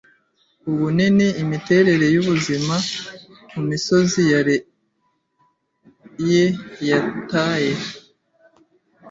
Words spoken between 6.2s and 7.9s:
ye yataye